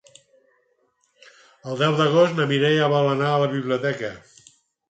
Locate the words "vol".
2.97-3.13